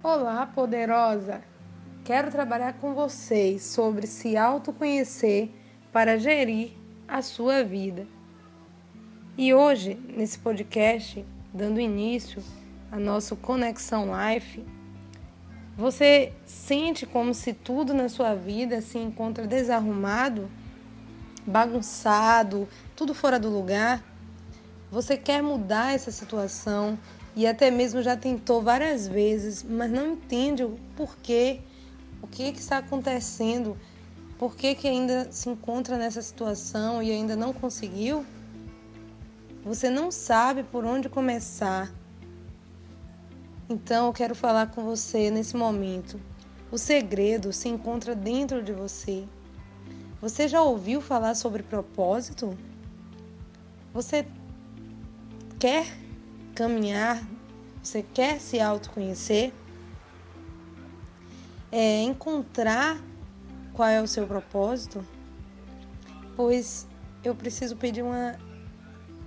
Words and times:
Olá, 0.00 0.46
poderosa! 0.46 1.42
Quero 2.04 2.30
trabalhar 2.30 2.74
com 2.74 2.94
vocês 2.94 3.64
sobre 3.64 4.06
se 4.06 4.36
autoconhecer 4.36 5.50
para 5.92 6.16
gerir 6.16 6.70
a 7.08 7.20
sua 7.20 7.64
vida. 7.64 8.06
E 9.36 9.52
hoje, 9.52 9.96
nesse 10.16 10.38
podcast, 10.38 11.26
dando 11.52 11.80
início 11.80 12.40
a 12.92 12.98
nosso 13.00 13.34
Conexão 13.34 14.06
Life, 14.06 14.64
você 15.76 16.32
sente 16.46 17.04
como 17.04 17.34
se 17.34 17.52
tudo 17.52 17.92
na 17.92 18.08
sua 18.08 18.36
vida 18.36 18.80
se 18.80 18.98
encontra 18.98 19.48
desarrumado, 19.48 20.48
bagunçado, 21.44 22.68
tudo 22.94 23.12
fora 23.12 23.36
do 23.36 23.50
lugar? 23.50 24.00
Você 24.92 25.16
quer 25.16 25.42
mudar 25.42 25.92
essa 25.92 26.12
situação 26.12 26.96
e 27.38 27.46
até 27.46 27.70
mesmo 27.70 28.02
já 28.02 28.16
tentou 28.16 28.60
várias 28.60 29.06
vezes, 29.06 29.62
mas 29.62 29.88
não 29.88 30.14
entende 30.14 30.64
o 30.64 30.76
porquê, 30.96 31.60
o 32.20 32.26
que, 32.26 32.50
que 32.50 32.58
está 32.58 32.78
acontecendo, 32.78 33.78
por 34.36 34.56
que, 34.56 34.74
que 34.74 34.88
ainda 34.88 35.30
se 35.30 35.48
encontra 35.48 35.96
nessa 35.96 36.20
situação 36.20 37.00
e 37.00 37.12
ainda 37.12 37.36
não 37.36 37.52
conseguiu? 37.52 38.26
Você 39.62 39.88
não 39.88 40.10
sabe 40.10 40.64
por 40.64 40.84
onde 40.84 41.08
começar. 41.08 41.94
Então 43.70 44.08
eu 44.08 44.12
quero 44.12 44.34
falar 44.34 44.72
com 44.72 44.82
você 44.82 45.30
nesse 45.30 45.56
momento. 45.56 46.20
O 46.72 46.76
segredo 46.76 47.52
se 47.52 47.68
encontra 47.68 48.16
dentro 48.16 48.60
de 48.64 48.72
você. 48.72 49.28
Você 50.20 50.48
já 50.48 50.60
ouviu 50.60 51.00
falar 51.00 51.36
sobre 51.36 51.62
propósito? 51.62 52.58
Você 53.94 54.26
quer 55.60 56.07
caminhar? 56.58 57.24
Você 57.80 58.02
quer 58.02 58.40
se 58.40 58.58
autoconhecer? 58.58 59.52
É 61.70 62.02
encontrar 62.02 63.00
qual 63.72 63.88
é 63.88 64.02
o 64.02 64.08
seu 64.08 64.26
propósito? 64.26 65.06
Pois 66.34 66.84
eu 67.22 67.32
preciso 67.32 67.76
pedir 67.76 68.02
uma 68.02 68.36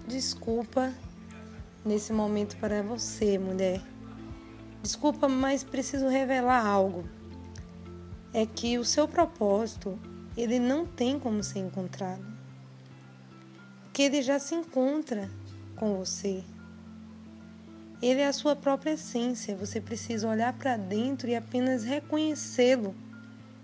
desculpa 0.06 0.94
nesse 1.86 2.12
momento 2.12 2.58
para 2.58 2.84
você, 2.84 3.38
mulher. 3.38 3.82
Desculpa, 4.84 5.30
mas 5.30 5.64
preciso 5.64 6.10
revelar 6.10 6.66
algo. 6.66 7.06
É 8.34 8.46
que 8.46 8.78
o 8.78 8.84
seu 8.84 9.08
propósito, 9.08 9.98
ele 10.36 10.60
não 10.60 10.86
tem 10.86 11.18
como 11.18 11.42
ser 11.42 11.60
encontrado. 11.60 12.26
Que 13.94 14.04
ele 14.04 14.22
já 14.22 14.38
se 14.38 14.54
encontra 14.54 15.30
com 15.78 15.96
você. 15.96 16.44
Ele 18.02 18.22
é 18.22 18.28
a 18.28 18.34
sua 18.34 18.56
própria 18.56 18.92
essência. 18.92 19.56
Você 19.56 19.80
precisa 19.80 20.28
olhar 20.28 20.54
para 20.54 20.78
dentro 20.78 21.30
e 21.30 21.36
apenas 21.36 21.84
reconhecê-lo, 21.84 22.96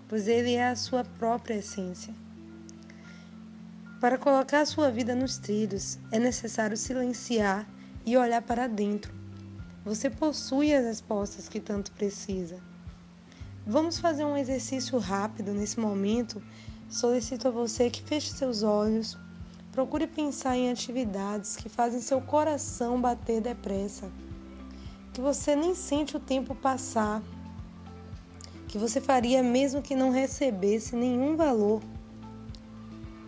pois 0.08 0.28
ele 0.28 0.54
é 0.54 0.68
a 0.68 0.76
sua 0.76 1.04
própria 1.04 1.54
essência. 1.54 2.14
Para 4.00 4.16
colocar 4.16 4.60
a 4.60 4.66
sua 4.66 4.90
vida 4.90 5.14
nos 5.14 5.38
trilhos, 5.38 5.98
é 6.12 6.18
necessário 6.18 6.76
silenciar 6.76 7.68
e 8.06 8.16
olhar 8.16 8.42
para 8.42 8.68
dentro 8.68 9.18
você 9.88 10.10
possui 10.10 10.74
as 10.74 10.84
respostas 10.84 11.48
que 11.48 11.58
tanto 11.58 11.90
precisa. 11.92 12.58
Vamos 13.66 13.98
fazer 13.98 14.22
um 14.22 14.36
exercício 14.36 14.98
rápido 14.98 15.52
nesse 15.52 15.80
momento. 15.80 16.42
Solicito 16.90 17.48
a 17.48 17.50
você 17.50 17.88
que 17.88 18.02
feche 18.02 18.30
seus 18.30 18.62
olhos, 18.62 19.16
procure 19.72 20.06
pensar 20.06 20.58
em 20.58 20.70
atividades 20.70 21.56
que 21.56 21.70
fazem 21.70 22.02
seu 22.02 22.20
coração 22.20 23.00
bater 23.00 23.40
depressa, 23.40 24.10
que 25.18 25.22
você 25.22 25.56
nem 25.56 25.74
sente 25.74 26.16
o 26.16 26.20
tempo 26.20 26.54
passar, 26.54 27.20
que 28.68 28.78
você 28.78 29.00
faria 29.00 29.42
mesmo 29.42 29.82
que 29.82 29.96
não 29.96 30.10
recebesse 30.12 30.94
nenhum 30.94 31.34
valor. 31.34 31.82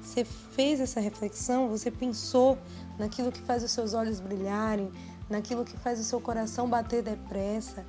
Você 0.01 0.25
fez 0.25 0.79
essa 0.79 1.01
reflexão, 1.01 1.69
você 1.69 1.91
pensou 1.91 2.57
naquilo 2.97 3.33
que 3.33 3.43
faz 3.43 3.65
os 3.65 3.73
seus 3.73 3.93
olhos 3.93 4.21
brilharem, 4.21 4.89
naquilo 5.29 5.65
que 5.65 5.77
faz 5.79 5.99
o 5.99 6.05
seu 6.05 6.21
coração 6.21 6.71
bater 6.71 7.03
depressa, 7.03 7.85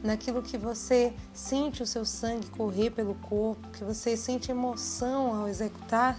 naquilo 0.00 0.42
que 0.42 0.56
você 0.56 1.12
sente 1.34 1.82
o 1.82 1.86
seu 1.86 2.04
sangue 2.04 2.48
correr 2.50 2.90
pelo 2.90 3.16
corpo, 3.16 3.66
que 3.70 3.82
você 3.82 4.16
sente 4.16 4.52
emoção 4.52 5.34
ao 5.34 5.48
executar? 5.48 6.16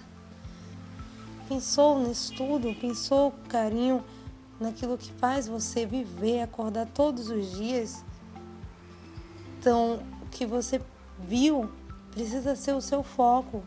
Pensou 1.48 1.98
nisso 1.98 2.34
tudo? 2.36 2.76
Pensou 2.76 3.32
com 3.32 3.48
carinho 3.48 4.04
naquilo 4.62 4.98
que 4.98 5.12
faz 5.14 5.48
você 5.48 5.86
viver, 5.86 6.42
acordar 6.42 6.86
todos 6.88 7.30
os 7.30 7.52
dias? 7.52 8.04
Então, 9.60 10.02
o 10.22 10.30
que 10.30 10.46
você 10.46 10.82
viu 11.20 11.70
precisa 12.12 12.56
ser 12.56 12.74
o 12.74 12.82
seu 12.82 13.04
foco, 13.04 13.64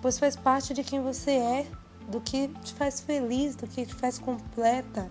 pois 0.00 0.18
faz 0.18 0.34
parte 0.34 0.72
de 0.74 0.82
quem 0.82 1.02
você 1.02 1.32
é, 1.32 1.66
do 2.08 2.20
que 2.20 2.48
te 2.64 2.74
faz 2.74 3.00
feliz, 3.00 3.54
do 3.54 3.66
que 3.66 3.84
te 3.84 3.94
faz 3.94 4.18
completa. 4.18 5.10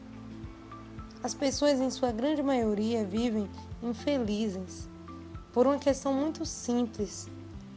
As 1.23 1.33
pessoas, 1.33 1.79
em 1.79 1.89
sua 1.89 2.11
grande 2.11 2.41
maioria, 2.41 3.05
vivem 3.05 3.49
infelizes 3.81 4.87
por 5.53 5.65
uma 5.65 5.77
questão 5.77 6.13
muito 6.13 6.45
simples: 6.45 7.27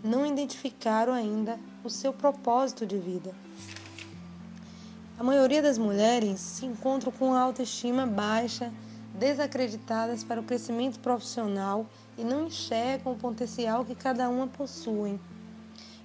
não 0.03 0.27
identificaram 0.27 1.13
ainda 1.13 1.59
o 1.83 1.91
seu 1.91 2.13
propósito 2.13 2.87
de 2.87 2.99
vida. 2.99 3.35
A 5.21 5.23
maioria 5.23 5.61
das 5.61 5.77
mulheres 5.77 6.41
se 6.41 6.65
encontram 6.65 7.13
com 7.13 7.35
autoestima 7.35 8.07
baixa, 8.07 8.73
desacreditadas 9.13 10.25
para 10.25 10.41
o 10.41 10.43
crescimento 10.43 10.99
profissional 10.99 11.85
e 12.17 12.25
não 12.25 12.47
enxergam 12.47 13.13
o 13.13 13.17
potencial 13.17 13.85
que 13.85 13.95
cada 13.95 14.31
uma 14.31 14.47
possui. 14.47 15.21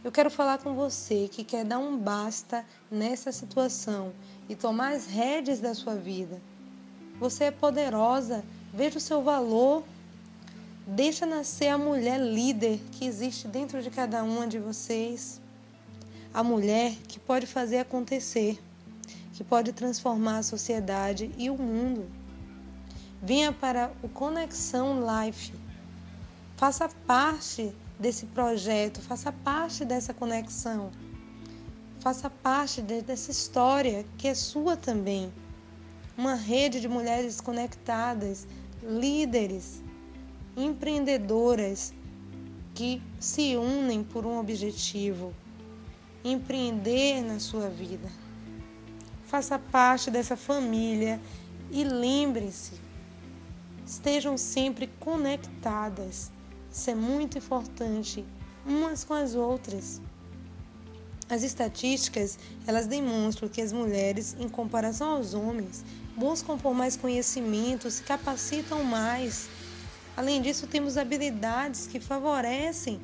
Eu 0.04 0.12
quero 0.12 0.30
falar 0.30 0.58
com 0.58 0.74
você 0.74 1.30
que 1.32 1.46
quer 1.46 1.64
dar 1.64 1.80
um 1.80 1.98
basta 1.98 2.66
nessa 2.92 3.32
situação 3.32 4.12
e 4.50 4.56
tomar 4.56 4.92
as 4.92 5.06
rédeas 5.06 5.62
da 5.62 5.74
sua 5.74 5.96
vida. 5.96 6.42
Você 7.18 7.46
é 7.46 7.52
poderosa. 7.52 8.44
Veja 8.74 8.98
o 8.98 9.02
seu 9.02 9.24
valor. 9.24 9.86
Deixa 10.86 11.26
nascer 11.26 11.70
a 11.70 11.78
mulher 11.78 12.20
líder 12.20 12.82
que 12.92 13.06
existe 13.06 13.48
dentro 13.48 13.82
de 13.82 13.90
cada 13.90 14.22
uma 14.26 14.46
de 14.46 14.60
vocês. 14.60 15.40
A 16.34 16.44
mulher 16.44 16.92
que 17.08 17.18
pode 17.18 17.48
fazer 17.48 17.78
acontecer, 17.78 18.60
que 19.36 19.44
pode 19.44 19.74
transformar 19.74 20.38
a 20.38 20.44
sociedade 20.44 21.30
e 21.38 21.50
o 21.50 21.58
mundo. 21.58 22.10
Venha 23.22 23.52
para 23.52 23.92
o 24.02 24.08
Conexão 24.08 25.00
Life. 25.02 25.54
Faça 26.56 26.88
parte 27.06 27.76
desse 28.00 28.28
projeto, 28.28 29.02
faça 29.02 29.34
parte 29.34 29.84
dessa 29.84 30.14
conexão. 30.14 30.90
Faça 32.00 32.30
parte 32.30 32.82
dessa 32.82 33.30
história 33.30 34.06
que 34.18 34.28
é 34.30 34.34
sua 34.34 34.78
também 34.78 35.34
uma 36.18 36.36
rede 36.36 36.80
de 36.80 36.88
mulheres 36.88 37.42
conectadas, 37.42 38.48
líderes, 38.82 39.84
empreendedoras 40.56 41.94
que 42.74 43.02
se 43.20 43.58
unem 43.58 44.02
por 44.02 44.26
um 44.26 44.40
objetivo: 44.40 45.34
empreender 46.24 47.22
na 47.22 47.38
sua 47.38 47.68
vida. 47.68 48.25
Faça 49.26 49.58
parte 49.58 50.12
dessa 50.12 50.36
família 50.36 51.20
e 51.72 51.84
lembre-se, 51.84 52.74
estejam 53.86 54.38
sempre 54.38 54.88
conectadas. 55.00 56.32
Isso 56.72 56.90
é 56.90 56.96
muito 56.96 57.38
importante, 57.38 58.26
umas 58.66 59.04
com 59.04 59.14
as 59.14 59.36
outras. 59.36 60.02
As 61.28 61.42
estatísticas, 61.42 62.38
elas 62.68 62.86
demonstram 62.86 63.50
que 63.50 63.62
as 63.62 63.74
mulheres, 63.74 64.36
em 64.40 64.48
comparação 64.48 65.16
aos 65.16 65.34
homens, 65.34 65.84
buscam 66.16 66.58
por 66.58 66.74
mais 66.74 66.96
conhecimento, 66.96 67.90
se 67.90 68.04
capacitam 68.04 68.84
mais. 68.84 69.50
Além 70.16 70.42
disso, 70.42 70.68
temos 70.68 70.98
habilidades 70.98 71.88
que 71.88 72.00
favorecem 72.00 73.02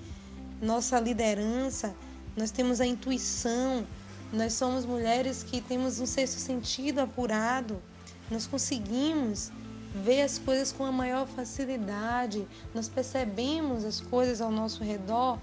nossa 0.62 1.00
liderança, 1.00 1.96
nós 2.38 2.51
temos 2.51 2.80
a 2.80 2.86
intuição, 2.86 3.86
nós 4.31 4.54
somos 4.54 4.86
mulheres 4.86 5.44
que 5.44 5.62
temos 5.62 6.00
um 6.00 6.06
sexto 6.06 6.39
sentido 6.39 7.00
apurado, 7.00 7.81
nós 8.30 8.48
conseguimos 8.48 9.51
ver 9.94 10.22
as 10.22 10.38
coisas 10.38 10.72
com 10.72 10.86
a 10.86 10.92
maior 10.92 11.28
facilidade, 11.28 12.48
nós 12.74 12.88
percebemos 12.88 13.83
as 13.83 14.00
coisas 14.00 14.39
ao 14.39 14.50
nosso 14.50 14.83
redor 14.83 15.38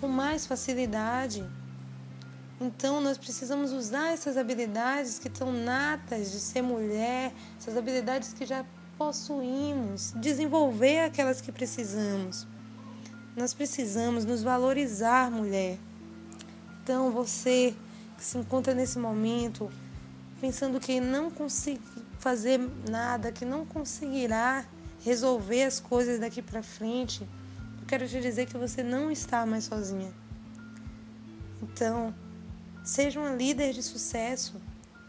com 0.00 0.08
mais 0.08 0.46
facilidade. 0.46 1.44
Então, 2.58 3.02
nós 3.02 3.18
precisamos 3.18 3.70
usar 3.72 4.12
essas 4.12 4.38
habilidades 4.38 5.18
que 5.18 5.28
estão 5.28 5.52
natas 5.52 6.32
de 6.32 6.38
ser 6.38 6.62
mulher, 6.62 7.32
essas 7.58 7.76
habilidades 7.76 8.32
que 8.32 8.46
já 8.46 8.64
possuímos, 8.96 10.14
desenvolver 10.16 11.00
aquelas 11.00 11.42
que 11.42 11.52
precisamos. 11.52 12.46
Nós 13.36 13.52
precisamos 13.52 14.24
nos 14.24 14.42
valorizar, 14.42 15.30
mulher. 15.30 15.78
Então, 16.82 17.10
você 17.10 17.74
se 18.18 18.38
encontra 18.38 18.74
nesse 18.74 18.98
momento 18.98 19.70
pensando 20.40 20.78
que 20.78 21.00
não 21.00 21.30
consegue 21.30 21.80
fazer 22.18 22.60
nada, 22.88 23.32
que 23.32 23.44
não 23.44 23.64
conseguirá 23.64 24.64
resolver 25.04 25.64
as 25.64 25.80
coisas 25.80 26.18
daqui 26.18 26.42
para 26.42 26.62
frente, 26.62 27.22
eu 27.80 27.86
quero 27.86 28.08
te 28.08 28.20
dizer 28.20 28.46
que 28.46 28.56
você 28.56 28.82
não 28.82 29.10
está 29.10 29.46
mais 29.46 29.64
sozinha. 29.64 30.12
Então, 31.62 32.14
seja 32.84 33.20
uma 33.20 33.30
líder 33.30 33.72
de 33.72 33.82
sucesso. 33.82 34.60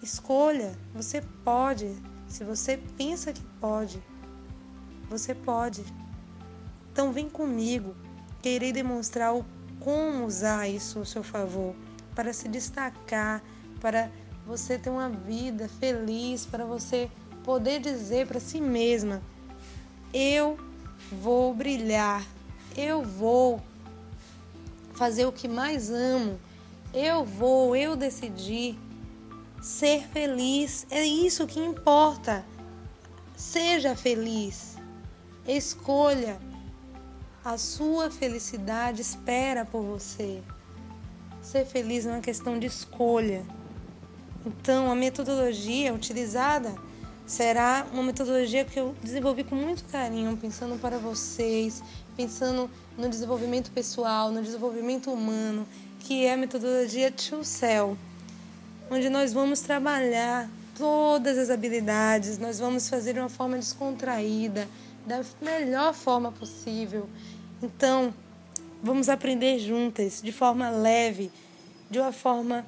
Escolha, 0.01 0.77
você 0.93 1.21
pode. 1.43 1.95
Se 2.27 2.43
você 2.43 2.77
pensa 2.97 3.33
que 3.33 3.41
pode, 3.59 4.01
você 5.09 5.33
pode. 5.33 5.83
Então 6.91 7.11
vem 7.11 7.29
comigo, 7.29 7.95
que 8.41 8.49
irei 8.49 8.71
demonstrar 8.71 9.33
como 9.79 10.25
usar 10.25 10.67
isso 10.67 10.99
ao 10.99 11.05
seu 11.05 11.23
favor 11.23 11.75
para 12.17 12.33
se 12.33 12.47
destacar, 12.47 13.43
para 13.79 14.09
você 14.43 14.75
ter 14.75 14.89
uma 14.89 15.07
vida 15.07 15.69
feliz, 15.79 16.47
para 16.47 16.65
você 16.65 17.11
poder 17.43 17.79
dizer 17.79 18.25
para 18.25 18.39
si 18.39 18.59
mesma: 18.59 19.21
eu 20.11 20.57
vou 21.11 21.53
brilhar, 21.53 22.25
eu 22.75 23.03
vou 23.03 23.61
fazer 24.95 25.27
o 25.27 25.31
que 25.31 25.47
mais 25.47 25.91
amo, 25.91 26.39
eu 26.91 27.23
vou, 27.23 27.75
eu 27.75 27.95
decidi 27.95 28.75
ser 29.61 30.07
feliz. 30.07 30.87
É 30.89 31.05
isso 31.05 31.45
que 31.45 31.59
importa. 31.59 32.43
Seja 33.35 33.95
feliz. 33.95 34.75
Escolha. 35.47 36.39
A 37.45 37.59
sua 37.59 38.09
felicidade 38.09 39.03
espera 39.03 39.63
por 39.63 39.83
você. 39.83 40.41
Ser 41.47 41.65
feliz 41.65 42.05
é 42.05 42.09
uma 42.09 42.19
questão 42.19 42.59
de 42.59 42.67
escolha. 42.67 43.41
Então, 44.45 44.91
a 44.91 44.95
metodologia 44.95 45.93
utilizada 45.93 46.75
será 47.25 47.87
uma 47.93 48.03
metodologia 48.03 48.65
que 48.65 48.77
eu 48.77 48.93
desenvolvi 49.01 49.45
com 49.45 49.55
muito 49.55 49.85
carinho, 49.85 50.35
pensando 50.35 50.77
para 50.77 50.97
vocês, 50.97 51.81
pensando 52.17 52.69
no 52.97 53.07
desenvolvimento 53.07 53.71
pessoal, 53.71 54.29
no 54.29 54.43
desenvolvimento 54.43 55.09
humano, 55.09 55.65
que 56.01 56.25
é 56.25 56.33
a 56.33 56.37
metodologia 56.37 57.09
Tio 57.11 57.45
Cell, 57.45 57.97
onde 58.91 59.07
nós 59.07 59.31
vamos 59.31 59.61
trabalhar 59.61 60.49
todas 60.77 61.37
as 61.37 61.49
habilidades, 61.49 62.37
nós 62.37 62.59
vamos 62.59 62.89
fazer 62.89 63.13
de 63.13 63.19
uma 63.19 63.29
forma 63.29 63.55
descontraída, 63.55 64.67
da 65.05 65.21
melhor 65.41 65.93
forma 65.93 66.29
possível. 66.29 67.07
Então, 67.63 68.13
vamos 68.81 69.09
aprender 69.09 69.59
juntas, 69.59 70.21
de 70.21 70.31
forma 70.31 70.69
leve, 70.69 71.31
de 71.89 71.99
uma 71.99 72.11
forma 72.11 72.65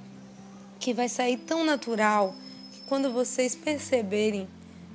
que 0.79 0.93
vai 0.93 1.09
sair 1.09 1.37
tão 1.37 1.65
natural 1.65 2.35
quando 2.87 3.13
vocês 3.13 3.53
perceberem, 3.55 4.47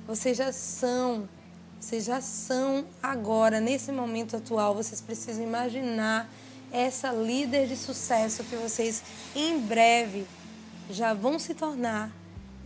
vocês 0.05 0.35
já 0.37 0.51
são, 0.51 1.29
vocês 1.79 2.03
já 2.03 2.19
são 2.19 2.85
agora, 3.01 3.61
nesse 3.61 3.91
momento 3.91 4.35
atual, 4.35 4.75
vocês 4.75 4.99
precisam 4.99 5.43
imaginar 5.43 6.29
essa 6.71 7.11
líder 7.13 7.67
de 7.67 7.77
sucesso 7.77 8.43
que 8.43 8.55
vocês 8.57 9.01
em 9.33 9.59
breve 9.59 10.25
já 10.89 11.13
vão 11.13 11.39
se 11.39 11.53
tornar 11.53 12.11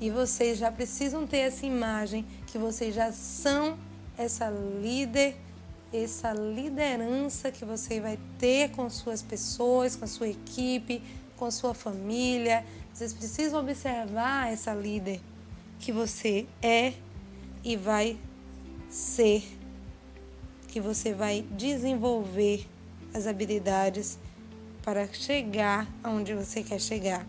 e 0.01 0.09
vocês 0.09 0.57
já 0.57 0.71
precisam 0.71 1.27
ter 1.27 1.39
essa 1.39 1.65
imagem 1.65 2.25
que 2.47 2.57
vocês 2.57 2.95
já 2.95 3.11
são 3.11 3.77
essa 4.17 4.49
líder, 4.49 5.37
essa 5.91 6.33
liderança 6.33 7.51
que 7.51 7.65
você 7.65 7.99
vai 7.99 8.19
ter 8.37 8.71
com 8.71 8.89
suas 8.89 9.21
pessoas, 9.21 9.95
com 9.95 10.05
a 10.05 10.07
sua 10.07 10.27
equipe, 10.27 11.01
com 11.35 11.49
sua 11.49 11.73
família, 11.73 12.65
vocês 12.93 13.13
precisam 13.13 13.59
observar 13.61 14.51
essa 14.51 14.73
líder 14.73 15.21
que 15.79 15.91
você 15.91 16.45
é 16.61 16.93
e 17.63 17.75
vai 17.75 18.17
ser, 18.89 19.43
que 20.67 20.79
você 20.81 21.13
vai 21.13 21.45
desenvolver 21.51 22.67
as 23.13 23.25
habilidades 23.25 24.19
para 24.83 25.07
chegar 25.07 25.87
aonde 26.03 26.33
você 26.33 26.61
quer 26.61 26.79
chegar. 26.79 27.25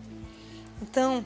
Então, 0.81 1.23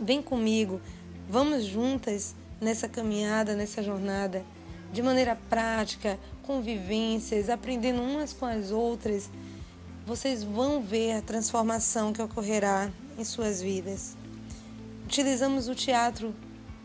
vem 0.00 0.20
comigo, 0.20 0.80
vamos 1.28 1.64
juntas 1.64 2.34
nessa 2.60 2.88
caminhada, 2.88 3.54
nessa 3.54 3.82
jornada, 3.82 4.44
de 4.92 5.02
maneira 5.02 5.36
prática, 5.48 6.18
convivências, 6.42 7.48
aprendendo 7.48 8.02
umas 8.02 8.32
com 8.32 8.46
as 8.46 8.70
outras. 8.70 9.30
Vocês 10.06 10.42
vão 10.42 10.82
ver 10.82 11.12
a 11.12 11.22
transformação 11.22 12.12
que 12.12 12.20
ocorrerá 12.20 12.90
em 13.18 13.24
suas 13.24 13.62
vidas. 13.62 14.16
Utilizamos 15.04 15.68
o 15.68 15.74
teatro 15.74 16.34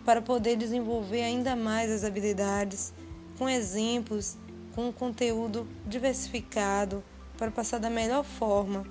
para 0.06 0.22
poder 0.22 0.56
desenvolver 0.56 1.22
ainda 1.22 1.56
mais 1.56 1.92
as 1.92 2.04
habilidades, 2.04 2.94
com 3.38 3.50
exemplos, 3.50 4.38
com 4.74 4.88
um 4.88 4.92
conteúdo 4.92 5.68
diversificado, 5.86 7.04
para 7.38 7.52
passar 7.52 7.80
da 7.80 7.90
melhor 7.90 8.24
forma. 8.24 8.86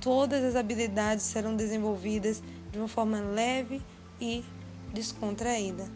Todas 0.00 0.44
as 0.44 0.56
habilidades 0.56 1.24
serão 1.24 1.56
desenvolvidas 1.56 2.42
de 2.70 2.78
uma 2.78 2.88
forma 2.88 3.20
leve 3.20 3.82
e 4.20 4.44
descontraída. 4.92 5.88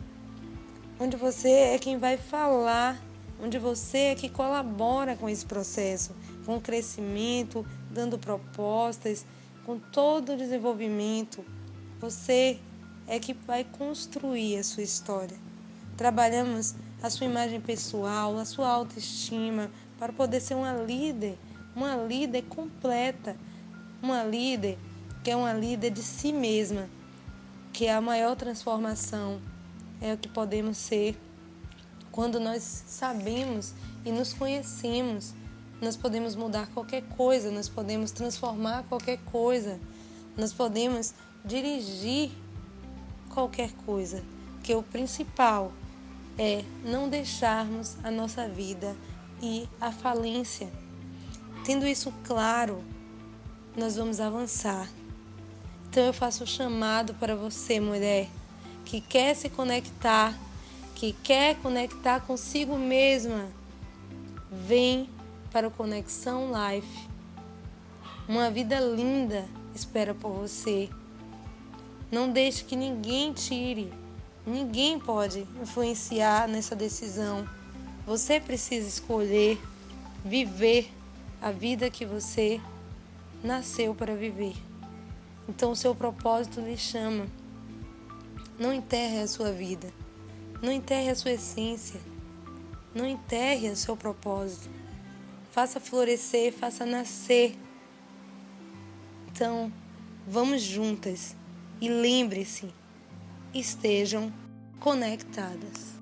Onde 0.99 1.17
você 1.17 1.49
é 1.49 1.79
quem 1.79 1.99
vai 1.99 2.17
falar, 2.17 3.01
onde 3.43 3.59
você 3.59 3.99
é 3.99 4.15
que 4.15 4.29
colabora 4.29 5.17
com 5.17 5.29
esse 5.29 5.45
processo, 5.45 6.15
com 6.47 6.57
o 6.57 6.61
crescimento, 6.61 7.67
dando 7.91 8.17
propostas, 8.17 9.27
com 9.67 9.79
todo 9.79 10.33
o 10.33 10.37
desenvolvimento, 10.37 11.45
você 12.01 12.61
é 13.09 13.19
que 13.19 13.35
vai 13.35 13.65
construir 13.65 14.59
a 14.59 14.63
sua 14.63 14.85
história. 14.85 15.37
Trabalhamos 15.97 16.77
a 17.03 17.11
sua 17.11 17.27
imagem 17.27 17.61
pessoal, 17.61 18.39
a 18.39 18.45
sua 18.45 18.69
autoestima, 18.69 19.71
para 19.99 20.13
poder 20.13 20.41
ser 20.41 20.55
uma 20.55 20.73
líder, 20.73 21.37
uma 21.75 21.97
líder 21.97 22.43
completa, 22.43 23.37
uma 24.01 24.23
líder 24.23 24.79
que 25.25 25.31
é 25.31 25.37
uma 25.37 25.53
líder 25.53 25.91
de 25.91 26.03
si 26.03 26.33
mesma, 26.33 26.89
que 27.73 27.87
é 27.87 27.95
a 27.95 28.01
maior 28.01 28.37
transformação, 28.37 29.41
é 30.01 30.13
o 30.13 30.19
que 30.19 30.29
podemos 30.29 30.77
ser 30.77 31.17
quando 32.13 32.39
nós 32.39 32.85
sabemos 32.87 33.75
e 34.05 34.13
nos 34.13 34.33
conhecemos 34.33 35.35
nós 35.83 35.97
podemos 35.97 36.37
mudar 36.37 36.69
qualquer 36.69 37.03
coisa, 37.17 37.51
nós 37.51 37.69
podemos 37.69 38.13
transformar 38.13 38.85
qualquer 38.85 39.19
coisa, 39.33 39.81
nós 40.37 40.53
podemos 40.53 41.13
dirigir 41.45 42.31
qualquer 43.29 43.73
coisa. 43.85 44.23
Que 44.63 44.77
o 44.77 44.83
principal 44.85 45.73
é 46.39 46.63
não 46.85 47.09
deixarmos 47.09 47.97
a 48.05 48.13
nossa 48.13 48.47
vida 48.47 48.95
ir 49.43 49.69
à 49.81 49.91
falência. 49.91 50.71
Tendo 51.65 51.85
isso 51.85 52.15
claro, 52.23 52.81
nós 53.77 53.97
vamos 53.97 54.21
avançar. 54.21 54.89
Então 55.91 56.05
eu 56.05 56.13
faço 56.13 56.43
o 56.43 56.45
um 56.45 56.47
chamado 56.47 57.13
para 57.15 57.35
você, 57.35 57.81
mulher, 57.81 58.29
que 58.85 59.01
quer 59.01 59.35
se 59.35 59.49
conectar, 59.49 60.39
que 61.03 61.13
quer 61.15 61.57
conectar 61.57 62.21
consigo 62.21 62.79
mesma. 62.79 63.49
Vem 64.49 65.11
para 65.51 65.67
o 65.67 65.71
Conexão 65.73 66.53
Life. 66.53 67.09
Uma 68.29 68.49
vida 68.53 68.79
linda 68.79 69.45
espera 69.75 70.15
por 70.15 70.31
você. 70.31 70.89
Não 72.09 72.31
deixe 72.31 72.63
que 72.63 72.77
ninguém 72.77 73.33
tire, 73.33 73.93
ninguém 74.47 74.97
pode 74.97 75.41
influenciar 75.61 76.47
nessa 76.47 76.77
decisão. 76.77 77.49
Você 78.07 78.39
precisa 78.39 78.87
escolher 78.87 79.61
viver 80.25 80.89
a 81.41 81.51
vida 81.51 81.91
que 81.91 82.07
você 82.07 82.61
nasceu 83.43 83.93
para 83.93 84.15
viver. 84.15 84.55
Então 85.49 85.73
o 85.73 85.77
seu 85.77 85.97
propósito 85.97 86.61
lhe 86.61 86.77
chama. 86.77 87.27
Não 88.57 88.73
enterre 88.73 89.19
a 89.19 89.27
sua 89.27 89.51
vida. 89.51 90.02
Não 90.63 90.73
enterre 90.73 91.11
a 91.11 91.15
sua 91.15 91.33
essência. 91.33 92.01
Não 92.95 93.07
enterre 93.07 93.69
o 93.69 93.77
seu 93.77 93.97
propósito 93.97 94.71
faça 95.53 95.79
florescer, 95.79 96.51
faça 96.51 96.87
nascer. 96.87 97.55
Então, 99.29 99.71
vamos 100.27 100.63
juntas 100.63 101.37
e 101.79 101.89
lembre-se, 101.89 102.71
estejam 103.55 104.33
conectadas. 104.81 106.02